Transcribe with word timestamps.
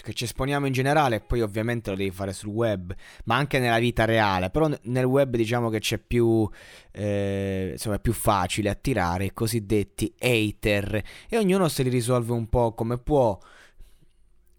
che 0.00 0.14
ci 0.14 0.24
esponiamo 0.24 0.66
in 0.66 0.72
generale, 0.72 1.20
poi 1.20 1.42
ovviamente 1.42 1.90
lo 1.90 1.96
devi 1.96 2.10
fare 2.10 2.32
sul 2.32 2.48
web, 2.48 2.94
ma 3.24 3.36
anche 3.36 3.58
nella 3.58 3.78
vita 3.78 4.04
reale. 4.04 4.50
Però 4.50 4.70
nel 4.84 5.04
web 5.04 5.36
diciamo 5.36 5.68
che 5.68 5.80
c'è 5.80 5.98
più, 5.98 6.48
eh, 6.90 7.70
insomma, 7.72 7.96
è 7.96 8.00
più 8.00 8.12
facile 8.12 8.70
attirare 8.70 9.26
i 9.26 9.32
cosiddetti 9.32 10.14
hater 10.18 11.02
e 11.28 11.36
ognuno 11.36 11.68
se 11.68 11.82
li 11.82 11.90
risolve 11.90 12.32
un 12.32 12.48
po' 12.48 12.72
come 12.74 12.98
può. 12.98 13.38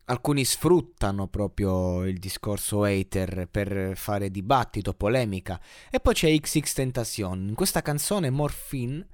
Alcuni 0.06 0.44
sfruttano 0.44 1.28
proprio 1.28 2.04
il 2.04 2.20
discorso 2.20 2.84
hater 2.84 3.48
per 3.50 3.94
fare 3.96 4.30
dibattito, 4.30 4.94
polemica. 4.94 5.60
E 5.90 6.00
poi 6.00 6.14
c'è 6.14 6.40
XX 6.40 6.74
Tentacion. 6.74 7.48
In 7.48 7.56
questa 7.56 7.82
canzone 7.82 8.30
Morphine 8.30 9.08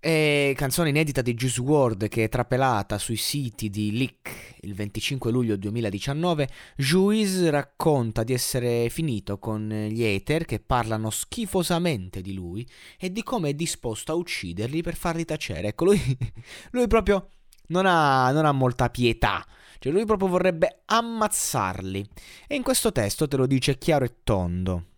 e 0.00 0.54
canzone 0.56 0.88
inedita 0.88 1.20
di 1.20 1.34
Juice 1.34 1.60
WRLD 1.60 2.08
che 2.08 2.24
è 2.24 2.28
trapelata 2.30 2.96
sui 2.96 3.16
siti 3.16 3.68
di 3.68 3.96
Leak 3.96 4.56
il 4.62 4.74
25 4.74 5.30
luglio 5.30 5.56
2019, 5.56 6.48
Juice 6.76 7.50
racconta 7.50 8.22
di 8.24 8.32
essere 8.32 8.88
finito 8.88 9.38
con 9.38 9.68
gli 9.68 10.02
hater 10.02 10.44
che 10.44 10.60
parlano 10.60 11.10
schifosamente 11.10 12.20
di 12.20 12.34
lui 12.34 12.66
e 12.98 13.12
di 13.12 13.22
come 13.22 13.50
è 13.50 13.54
disposto 13.54 14.12
a 14.12 14.16
ucciderli 14.16 14.82
per 14.82 14.96
farli 14.96 15.24
tacere. 15.24 15.68
Ecco, 15.68 15.84
lui, 15.84 16.00
lui 16.72 16.86
proprio 16.86 17.28
non 17.68 17.86
ha, 17.86 18.30
non 18.32 18.44
ha 18.44 18.52
molta 18.52 18.90
pietà. 18.90 19.44
Cioè 19.78 19.92
lui 19.92 20.04
proprio 20.04 20.28
vorrebbe 20.28 20.82
ammazzarli. 20.84 22.06
E 22.46 22.54
in 22.54 22.62
questo 22.62 22.92
testo 22.92 23.26
te 23.26 23.36
lo 23.36 23.46
dice 23.46 23.78
chiaro 23.78 24.04
e 24.04 24.16
tondo. 24.22 24.89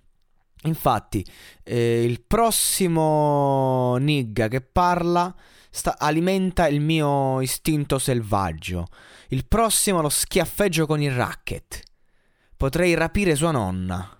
Infatti, 0.64 1.24
eh, 1.64 2.04
il 2.04 2.22
prossimo 2.22 3.96
nigga 3.96 4.48
che 4.48 4.60
parla 4.60 5.34
sta, 5.70 5.98
alimenta 5.98 6.68
il 6.68 6.80
mio 6.80 7.40
istinto 7.40 7.98
selvaggio. 7.98 8.86
Il 9.28 9.46
prossimo 9.46 10.00
lo 10.00 10.08
schiaffeggio 10.08 10.86
con 10.86 11.00
il 11.00 11.10
racket. 11.10 11.82
Potrei 12.56 12.94
rapire 12.94 13.34
sua 13.34 13.50
nonna. 13.50 14.16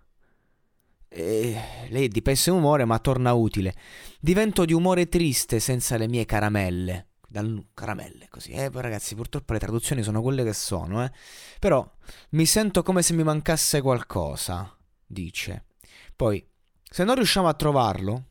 E 1.09 1.61
lei 1.91 2.07
è 2.07 2.09
di 2.09 2.23
pessimo 2.23 2.57
umore, 2.57 2.87
ma 2.87 2.99
torna 2.99 3.35
utile. 3.35 3.75
Divento 4.19 4.65
di 4.65 4.73
umore 4.73 5.09
triste 5.09 5.61
senza 5.61 5.97
le 5.97 6.09
mie 6.09 6.25
caramelle. 6.25 7.09
Dal, 7.29 7.67
caramelle, 7.73 8.29
così. 8.29 8.51
Eh, 8.51 8.71
ragazzi, 8.73 9.15
purtroppo 9.15 9.53
le 9.53 9.59
traduzioni 9.59 10.03
sono 10.03 10.23
quelle 10.23 10.43
che 10.43 10.53
sono, 10.53 11.05
eh. 11.05 11.13
Però 11.59 11.89
mi 12.31 12.47
sento 12.47 12.83
come 12.83 13.03
se 13.03 13.13
mi 13.13 13.23
mancasse 13.23 13.81
qualcosa, 13.81 14.75
dice. 15.07 15.67
Poi, 16.15 16.47
se 16.83 17.05
non 17.05 17.15
riusciamo 17.15 17.49
a 17.49 17.55
trovarlo, 17.55 18.27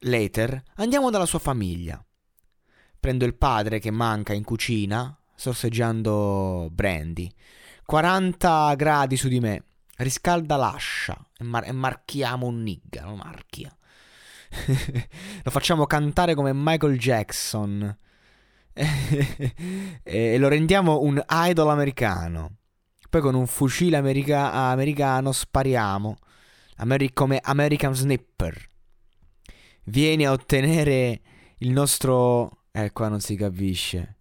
later, 0.00 0.62
andiamo 0.76 1.10
dalla 1.10 1.26
sua 1.26 1.38
famiglia. 1.38 2.02
Prendo 2.98 3.24
il 3.24 3.36
padre 3.36 3.78
che 3.78 3.90
manca 3.90 4.32
in 4.32 4.44
cucina, 4.44 5.16
sorseggiando 5.34 6.68
brandy. 6.72 7.32
40 7.84 8.74
gradi 8.74 9.16
su 9.16 9.28
di 9.28 9.38
me. 9.38 9.64
Riscalda 9.98 10.56
l'ascia 10.56 11.16
e, 11.38 11.44
mar- 11.44 11.66
e 11.66 11.72
marchiamo 11.72 12.46
un 12.46 12.62
nigga, 12.62 13.04
lo 13.04 13.14
marchia. 13.14 13.74
lo 15.42 15.50
facciamo 15.50 15.86
cantare 15.86 16.34
come 16.34 16.52
Michael 16.52 16.98
Jackson. 16.98 17.96
e 20.02 20.38
lo 20.38 20.48
rendiamo 20.48 21.00
un 21.00 21.22
idol 21.28 21.70
americano. 21.70 22.56
Poi 23.16 23.24
con 23.24 23.34
un 23.34 23.46
fucile 23.46 23.96
america- 23.96 24.52
americano 24.52 25.32
spariamo. 25.32 26.18
Ameri- 26.76 27.14
come 27.14 27.40
American 27.42 27.94
Snipper. 27.94 28.68
Vieni 29.84 30.26
a 30.26 30.32
ottenere 30.32 31.22
il 31.60 31.70
nostro... 31.70 32.64
Eh, 32.72 32.92
qua 32.92 33.08
non 33.08 33.20
si 33.20 33.34
capisce. 33.34 34.16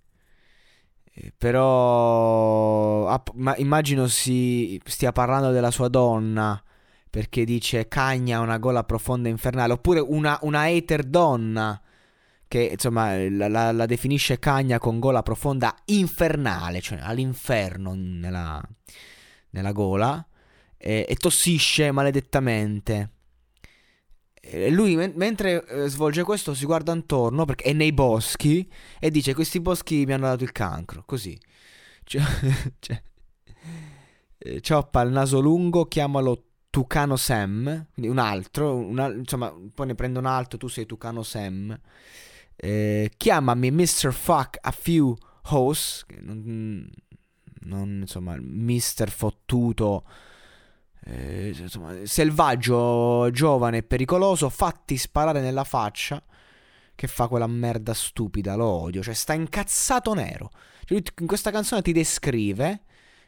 Eh, 1.12 1.34
però... 1.38 3.10
Ah, 3.10 3.22
ma 3.34 3.54
immagino 3.58 4.08
si 4.08 4.82
stia 4.86 5.12
parlando 5.12 5.52
della 5.52 5.72
sua 5.72 5.90
donna. 5.90 6.64
Perché 7.10 7.44
dice 7.44 7.90
Cagna 7.90 8.40
una 8.40 8.60
gola 8.60 8.86
profonda 8.86 9.28
e 9.28 9.32
infernale. 9.32 9.74
Oppure 9.74 10.00
una, 10.00 10.40
una 10.44 10.70
hater 10.70 11.04
donna 11.04 11.82
che 12.48 12.70
insomma 12.74 13.18
la, 13.30 13.48
la, 13.48 13.72
la, 13.72 13.86
definisce 13.86 14.40
cagna 14.40 14.78
con 14.80 15.00
gola 15.00 15.24
profonda 15.24 15.76
infernale, 15.86 16.82
cioè 16.82 17.00
all'inferno 17.02 17.94
nella, 17.96 18.62
nella 19.52 19.72
gola, 19.72 20.26
e, 20.78 21.06
e, 21.08 21.16
tossisce 21.16 21.92
maledettamente. 21.92 23.12
E 24.40 24.70
lui 24.70 24.96
men- 24.96 25.14
mentre 25.16 25.66
eh, 25.66 25.88
svolge 25.88 26.24
questo 26.24 26.54
si 26.54 26.66
guarda 26.66 26.94
intorno 26.94 27.46
perché 27.46 27.64
è 27.66 27.74
nei 27.74 27.92
boschi 27.92 28.72
e 29.00 29.10
dice 29.10 29.34
questi 29.34 29.60
boschi 29.60 30.06
mi 30.06 30.14
hanno 30.14 30.28
dato 30.28 30.44
il 30.44 30.52
cancro, 30.52 31.04
così. 31.06 31.38
Cioè, 32.04 32.22
cioè, 32.80 33.02
eh, 34.38 34.62
cioppa 34.62 35.02
il 35.02 35.12
naso 35.12 35.40
lungo, 35.40 35.86
chiamalo 35.86 36.44
Tucano 36.70 37.16
Sam, 37.16 37.88
quindi 37.94 38.12
un 38.12 38.20
altro, 38.20 38.76
una, 38.76 39.08
insomma, 39.08 39.54
poi 39.74 39.88
ne 39.88 39.96
prende 39.96 40.20
un 40.20 40.26
altro, 40.26 40.58
tu 40.58 40.68
sei 40.68 40.86
Tucano 40.86 41.24
Sam. 41.24 41.80
Eh, 42.56 43.12
chiamami 43.18 43.72
Mr. 43.72 44.12
Fuck 44.12 44.58
a 44.62 44.72
few 44.72 45.16
hoes, 45.50 46.06
non, 46.22 46.90
non 47.62 48.00
insomma, 48.02 48.36
Mr. 48.40 49.10
Fottuto, 49.10 50.06
eh, 51.06 51.54
insomma, 51.58 51.94
selvaggio, 52.06 53.30
giovane 53.32 53.78
e 53.78 53.84
pericoloso, 53.84 54.50
fatti 54.50 54.98
sparare 54.98 55.42
nella 55.42 55.64
faccia, 55.64 56.24
che 56.96 57.08
fa 57.08 57.28
quella 57.28 57.48
merda 57.48 57.94
stupida, 57.94 58.56
lo 58.56 58.66
odio, 58.66 59.04
cioè 59.04 59.14
sta 59.14 59.34
incazzato 59.34 60.14
nero. 60.14 60.50
Cioè, 60.86 61.02
in 61.20 61.28
questa 61.28 61.52
canzone 61.52 61.82
ti 61.82 61.92
descrive, 61.92 62.84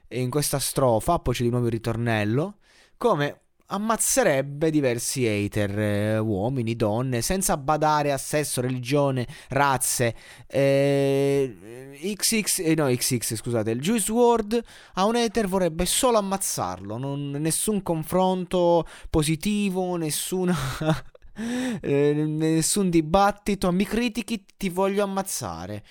in 0.10 0.30
questa 0.30 0.60
strofa, 0.60 1.20
poi 1.20 1.34
c'è 1.34 1.44
di 1.44 1.50
nuovo 1.50 1.66
il 1.66 1.72
ritornello, 1.72 2.60
come 2.98 3.42
ammazzerebbe 3.68 4.70
diversi 4.70 5.26
hater, 5.26 5.80
eh, 5.80 6.18
uomini, 6.18 6.76
donne, 6.76 7.22
senza 7.22 7.58
badare 7.58 8.12
a 8.12 8.18
sesso, 8.18 8.62
religione, 8.62 9.28
razze. 9.50 10.16
Eh, 10.48 12.16
XX, 12.16 12.60
eh, 12.60 12.76
no, 12.76 12.88
XX, 12.88 13.36
scusate, 13.36 13.72
il 13.72 13.82
Juice 13.82 14.12
WRLD 14.12 14.64
a 14.94 15.06
un 15.06 15.16
hater 15.16 15.48
vorrebbe 15.48 15.86
solo 15.86 16.18
ammazzarlo, 16.18 16.98
non, 16.98 17.32
nessun 17.32 17.82
confronto 17.82 18.88
positivo, 19.10 19.96
nessuna... 19.96 20.56
Eh, 21.40 22.14
nessun 22.14 22.90
dibattito, 22.90 23.72
mi 23.72 23.86
critichi, 23.86 24.44
ti 24.58 24.70
voglio 24.70 25.04
ammazzare. 25.04 25.84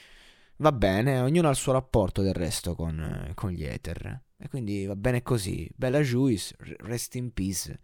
Va 0.56 0.72
bene, 0.72 1.20
ognuno 1.20 1.46
ha 1.46 1.50
il 1.52 1.56
suo 1.56 1.70
rapporto 1.70 2.20
del 2.20 2.34
resto 2.34 2.74
con, 2.74 2.98
eh, 2.98 3.32
con 3.34 3.50
gli 3.50 3.64
hater. 3.64 4.25
E 4.38 4.48
quindi 4.48 4.84
va 4.86 4.96
bene 4.96 5.22
così. 5.22 5.68
Bella 5.74 6.00
Juice, 6.00 6.54
rest 6.80 7.14
in 7.14 7.32
peace. 7.32 7.78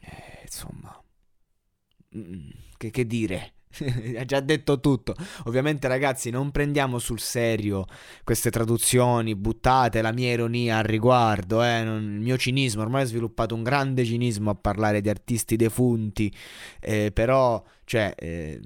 Eh, 0.00 0.42
insomma, 0.44 1.02
mm, 2.16 2.50
che, 2.76 2.90
che 2.90 3.06
dire? 3.06 3.54
ha 4.18 4.24
già 4.24 4.40
detto 4.40 4.80
tutto. 4.80 5.14
Ovviamente, 5.44 5.88
ragazzi, 5.88 6.30
non 6.30 6.50
prendiamo 6.50 6.98
sul 6.98 7.20
serio 7.20 7.86
queste 8.24 8.50
traduzioni 8.50 9.34
buttate, 9.36 10.02
la 10.02 10.12
mia 10.12 10.32
ironia 10.32 10.78
al 10.78 10.84
riguardo. 10.84 11.62
Eh? 11.62 11.82
Non, 11.82 12.02
il 12.02 12.20
mio 12.20 12.36
cinismo, 12.36 12.82
ormai 12.82 13.02
ho 13.04 13.06
sviluppato 13.06 13.54
un 13.54 13.62
grande 13.62 14.04
cinismo 14.04 14.50
a 14.50 14.54
parlare 14.54 15.00
di 15.00 15.08
artisti 15.08 15.56
defunti. 15.56 16.32
Eh, 16.80 17.10
però, 17.12 17.62
cioè. 17.84 18.12
Eh, 18.16 18.60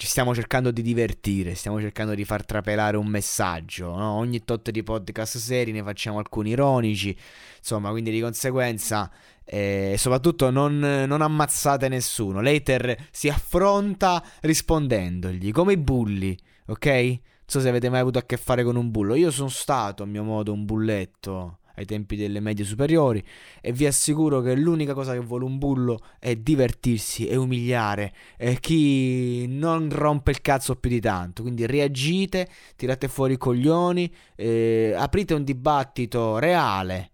ci 0.00 0.06
stiamo 0.06 0.34
cercando 0.34 0.70
di 0.70 0.80
divertire, 0.80 1.54
stiamo 1.54 1.78
cercando 1.78 2.14
di 2.14 2.24
far 2.24 2.46
trapelare 2.46 2.96
un 2.96 3.06
messaggio. 3.06 3.94
No? 3.94 4.12
Ogni 4.12 4.42
tot 4.44 4.70
di 4.70 4.82
podcast 4.82 5.36
seri 5.36 5.72
ne 5.72 5.82
facciamo 5.82 6.16
alcuni 6.16 6.52
ironici. 6.52 7.14
Insomma, 7.58 7.90
quindi 7.90 8.10
di 8.10 8.18
conseguenza, 8.18 9.10
eh, 9.44 9.96
soprattutto 9.98 10.48
non, 10.48 10.78
non, 10.78 11.20
ammazzate 11.20 11.88
nessuno. 11.88 12.40
L'hater 12.40 13.08
si 13.10 13.28
affronta 13.28 14.24
rispondendogli 14.40 15.52
come 15.52 15.74
i 15.74 15.76
bulli, 15.76 16.34
ok? 16.68 17.18
so 17.44 17.60
se 17.60 17.68
avete 17.68 17.90
mai 17.90 18.00
avuto 18.00 18.18
a 18.18 18.22
che 18.22 18.38
fare 18.38 18.64
con 18.64 18.76
un 18.76 18.90
bullo. 18.90 19.14
Io 19.14 19.30
sono 19.30 19.50
stato 19.50 20.04
a 20.04 20.06
mio 20.06 20.22
modo 20.22 20.50
un 20.54 20.64
bulletto 20.64 21.58
ai 21.80 21.86
tempi 21.86 22.16
delle 22.16 22.40
medie 22.40 22.64
superiori 22.64 23.22
e 23.60 23.72
vi 23.72 23.86
assicuro 23.86 24.40
che 24.40 24.54
l'unica 24.54 24.94
cosa 24.94 25.12
che 25.12 25.18
vuole 25.18 25.44
un 25.44 25.58
bullo 25.58 25.98
è 26.18 26.36
divertirsi 26.36 27.26
e 27.26 27.36
umiliare 27.36 28.14
e 28.36 28.60
chi 28.60 29.46
non 29.48 29.88
rompe 29.90 30.30
il 30.30 30.40
cazzo 30.40 30.76
più 30.76 30.90
di 30.90 31.00
tanto. 31.00 31.42
Quindi 31.42 31.66
reagite, 31.66 32.48
tirate 32.76 33.08
fuori 33.08 33.34
i 33.34 33.38
coglioni, 33.38 34.12
eh, 34.36 34.94
aprite 34.96 35.34
un 35.34 35.44
dibattito 35.44 36.38
reale, 36.38 37.10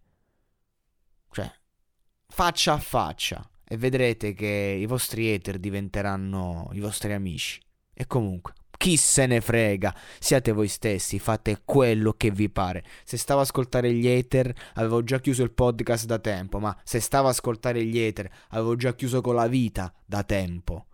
cioè 1.30 1.50
faccia 2.28 2.74
a 2.74 2.78
faccia 2.78 3.48
e 3.68 3.76
vedrete 3.76 4.32
che 4.32 4.76
i 4.78 4.86
vostri 4.86 5.32
hater 5.32 5.58
diventeranno 5.58 6.70
i 6.72 6.80
vostri 6.80 7.12
amici. 7.12 7.60
E 7.98 8.06
comunque, 8.06 8.52
chi 8.76 8.96
se 8.96 9.26
ne 9.26 9.40
frega? 9.40 9.94
Siate 10.18 10.52
voi 10.52 10.68
stessi, 10.68 11.18
fate 11.18 11.62
quello 11.64 12.12
che 12.12 12.30
vi 12.30 12.48
pare. 12.48 12.84
Se 13.04 13.16
stavo 13.16 13.40
a 13.40 13.42
ascoltare 13.42 13.92
gli 13.92 14.06
hater, 14.06 14.52
avevo 14.74 15.02
già 15.02 15.20
chiuso 15.20 15.42
il 15.42 15.52
podcast 15.52 16.06
da 16.06 16.18
tempo, 16.18 16.58
ma 16.58 16.76
se 16.84 17.00
stavo 17.00 17.28
a 17.28 17.30
ascoltare 17.30 17.84
gli 17.84 17.98
hater, 17.98 18.30
avevo 18.50 18.76
già 18.76 18.94
chiuso 18.94 19.20
con 19.20 19.34
la 19.34 19.46
vita 19.46 19.92
da 20.04 20.22
tempo. 20.22 20.86